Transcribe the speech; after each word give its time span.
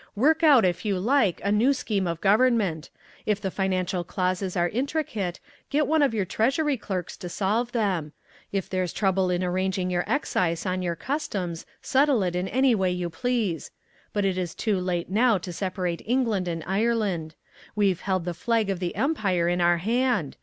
Work 0.15 0.41
out, 0.41 0.65
if 0.65 0.83
you 0.83 0.97
like, 0.97 1.39
a 1.43 1.51
new 1.51 1.73
scheme 1.75 2.07
of 2.07 2.21
government. 2.21 2.89
If 3.27 3.39
the 3.39 3.51
financial 3.51 4.03
clauses 4.03 4.57
are 4.57 4.67
intricate, 4.67 5.39
get 5.69 5.85
one 5.85 6.01
of 6.01 6.11
your 6.11 6.25
treasury 6.25 6.75
clerks 6.75 7.15
to 7.17 7.29
solve 7.29 7.71
them. 7.71 8.11
If 8.51 8.67
there's 8.67 8.93
trouble 8.93 9.29
in 9.29 9.43
arranging 9.43 9.91
your 9.91 10.03
excise 10.11 10.65
on 10.65 10.81
your 10.81 10.95
customs, 10.95 11.67
settle 11.83 12.23
it 12.23 12.35
in 12.35 12.47
any 12.47 12.73
way 12.73 12.89
you 12.89 13.11
please. 13.11 13.69
But 14.11 14.25
it 14.25 14.39
is 14.39 14.55
too 14.55 14.79
late 14.79 15.11
now 15.11 15.37
to 15.37 15.53
separate 15.53 16.01
England 16.07 16.47
and 16.47 16.63
Ireland. 16.65 17.35
We've 17.75 18.01
held 18.01 18.25
the 18.25 18.33
flag 18.33 18.71
of 18.71 18.79
the 18.79 18.95
Empire 18.95 19.47
in 19.47 19.61
our 19.61 19.77
hand. 19.77 20.35